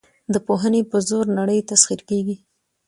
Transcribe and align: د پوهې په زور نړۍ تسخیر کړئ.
د 0.33 0.35
پوهې 0.45 0.81
په 0.91 0.97
زور 1.09 1.25
نړۍ 1.39 1.59
تسخیر 1.69 2.01
کړئ. 2.09 2.33